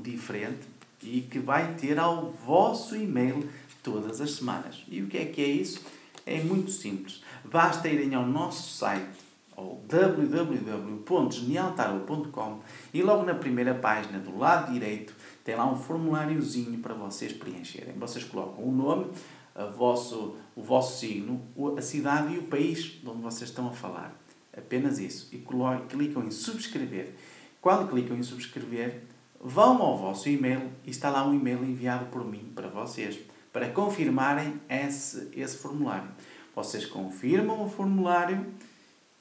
[0.00, 0.60] diferente
[1.02, 3.50] e que vai ter ao vosso e-mail
[3.82, 4.84] todas as semanas.
[4.88, 5.84] E o que é que é isso?
[6.24, 7.20] É muito simples.
[7.44, 9.24] Basta irem ao nosso site
[9.56, 12.60] ou www.genialtarot.com
[12.92, 17.94] e logo na primeira página do lado direito tem lá um formuláriozinho para vocês preencherem.
[17.98, 19.12] Vocês colocam o nome,
[19.54, 21.40] a vosso, o vosso signo,
[21.76, 24.18] a cidade e o país de onde vocês estão a falar.
[24.56, 25.28] Apenas isso.
[25.32, 25.44] E
[25.88, 27.14] clicam em subscrever.
[27.60, 29.02] Quando clicam em subscrever,
[29.38, 33.18] vão ao vosso e-mail e está lá um e-mail enviado por mim para vocês,
[33.52, 36.08] para confirmarem esse, esse formulário.
[36.56, 38.46] Vocês confirmam o formulário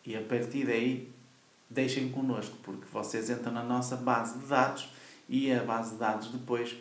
[0.05, 1.11] e a partir daí
[1.69, 4.89] deixem connosco, porque vocês entram na nossa base de dados
[5.27, 6.75] e a base de dados depois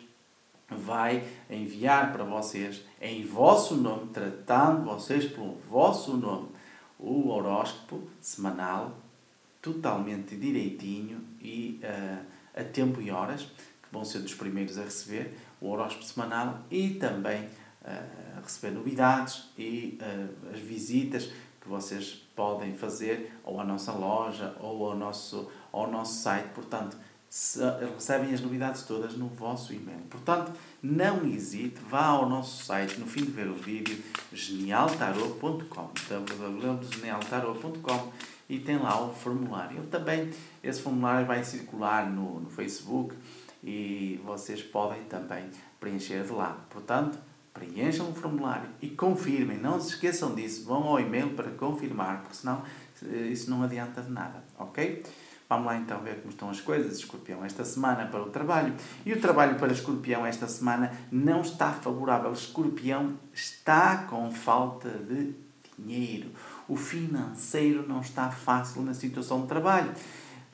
[0.69, 6.49] vai enviar para vocês em vosso nome, tratando vocês pelo vosso nome,
[6.99, 8.97] o horóscopo semanal
[9.61, 15.37] totalmente direitinho e uh, a tempo e horas, que vão ser dos primeiros a receber
[15.61, 22.75] o horóscopo semanal e também uh, receber novidades e uh, as visitas que vocês podem
[22.75, 26.49] fazer ou à nossa loja ou ao nosso, ao nosso site.
[26.49, 26.97] Portanto,
[27.95, 30.01] recebem as novidades todas no vosso e-mail.
[30.09, 30.51] Portanto,
[30.81, 33.97] não hesite, vá ao nosso site no fim de ver o vídeo
[34.31, 38.11] genialtarot.com www.genialtarot.com
[38.47, 39.77] e tem lá o formulário.
[39.77, 40.29] Eu também,
[40.63, 43.15] esse formulário vai circular no, no Facebook
[43.63, 46.63] e vocês podem também preencher de lá.
[46.69, 47.17] Portanto,
[47.51, 52.35] preencham o formulário e confirmem, não se esqueçam disso, vão ao e-mail para confirmar, porque
[52.35, 52.61] senão
[53.03, 55.03] eh, isso não adianta de nada, ok?
[55.53, 58.73] Vamos lá então ver como estão as coisas, escorpião, esta semana para o trabalho.
[59.05, 62.31] E o trabalho para escorpião esta semana não está favorável.
[62.31, 65.35] Escorpião está com falta de
[65.77, 66.31] dinheiro.
[66.67, 69.91] O financeiro não está fácil na situação de trabalho.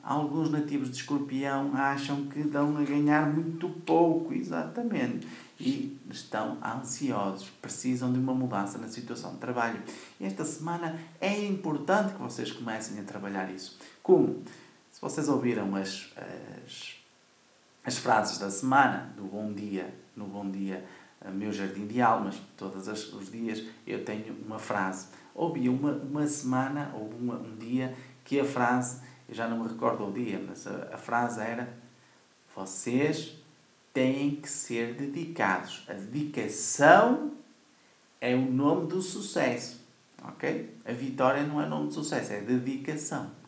[0.02, 5.26] Alguns nativos de escorpião acham que dão a ganhar muito pouco, exatamente,
[5.58, 9.80] e estão ansiosos, precisam de uma mudança na situação de trabalho.
[10.20, 13.78] Esta semana é importante que vocês comecem a trabalhar isso.
[14.02, 14.42] Como?
[15.00, 16.12] Se vocês ouviram as,
[16.66, 16.94] as,
[17.82, 20.84] as frases da semana, do bom dia, no bom dia,
[21.22, 25.06] eh, meu jardim de almas, todos os dias eu tenho uma frase.
[25.34, 27.96] Ouvi uma, uma semana ou uma, um dia
[28.26, 31.72] que a frase, eu já não me recordo o dia, mas a, a frase era:
[32.54, 33.42] Vocês
[33.94, 35.82] têm que ser dedicados.
[35.88, 37.32] A dedicação
[38.20, 39.80] é o nome do sucesso.
[40.24, 40.76] Ok?
[40.84, 43.39] A vitória não é nome de sucesso, é dedicação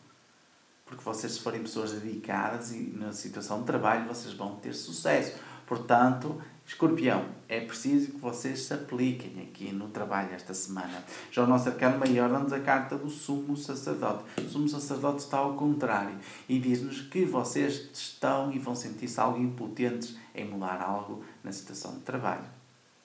[0.92, 5.36] porque vocês, se forem pessoas dedicadas e na situação de trabalho, vocês vão ter sucesso.
[5.66, 11.02] Portanto, escorpião, é preciso que vocês se apliquem aqui no trabalho esta semana.
[11.30, 14.24] Já o nosso arcano maior dá-nos a carta do sumo sacerdote.
[14.38, 16.14] O sumo sacerdote está ao contrário
[16.46, 21.94] e diz-nos que vocês estão e vão sentir-se algo impotentes em mudar algo na situação
[21.94, 22.44] de trabalho.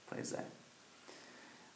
[0.09, 0.45] Pois é.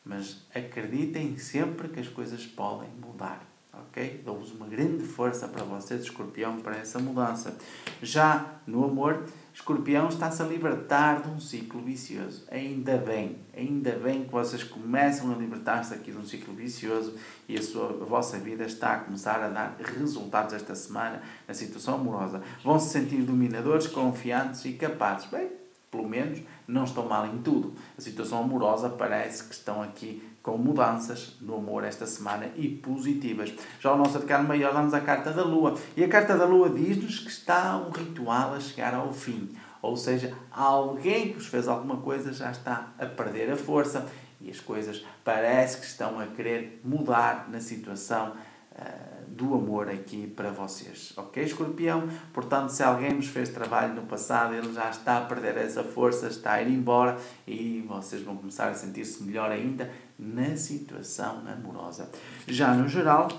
[0.03, 4.21] Mas acreditem sempre que as coisas podem mudar ok?
[4.25, 7.57] Dou-vos uma grande força para vocês, escorpião, para essa mudança.
[8.01, 12.45] Já no amor, escorpião está-se a libertar de um ciclo vicioso.
[12.51, 17.15] Ainda bem, ainda bem que vocês começam a libertar-se aqui de um ciclo vicioso
[17.47, 21.53] e a, sua, a vossa vida está a começar a dar resultados esta semana na
[21.53, 22.41] situação amorosa.
[22.63, 25.29] Vão se sentir dominadores, confiantes e capazes.
[25.29, 25.60] Bem,
[25.91, 27.75] pelo menos não estão mal em tudo.
[27.97, 33.53] A situação amorosa parece que estão aqui com mudanças no amor esta semana e positivas.
[33.79, 35.77] Já o nosso arcano maior dá-nos a carta da Lua.
[35.95, 39.49] E a carta da Lua diz-nos que está um ritual a chegar ao fim.
[39.81, 44.07] Ou seja, alguém que vos fez alguma coisa já está a perder a força
[44.39, 48.33] e as coisas parece que estão a querer mudar na situação
[48.73, 51.13] uh, do amor aqui para vocês.
[51.17, 52.07] Ok, escorpião?
[52.33, 56.27] Portanto, se alguém nos fez trabalho no passado, ele já está a perder essa força,
[56.27, 62.09] está a ir embora e vocês vão começar a sentir-se melhor ainda na situação amorosa.
[62.47, 63.29] Já no geral,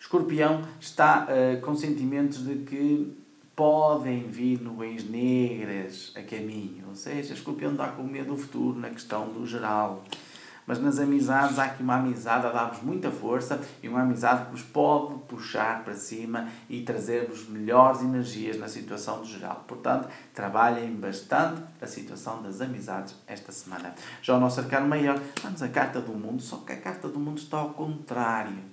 [0.00, 3.20] escorpião está uh, com sentimentos de que
[3.54, 6.86] podem vir nuvens negras a caminho.
[6.88, 10.02] Ou seja, escorpião está com medo do futuro na questão do geral.
[10.66, 14.50] Mas nas amizades há aqui uma amizade a dar-vos muita força e uma amizade que
[14.52, 19.64] vos pode puxar para cima e trazer-vos melhores energias na situação do geral.
[19.66, 23.94] Portanto, trabalhem bastante a situação das amizades esta semana.
[24.22, 27.18] Já o nosso arcano maior, vamos a carta do mundo, só que a carta do
[27.18, 28.70] mundo está ao contrário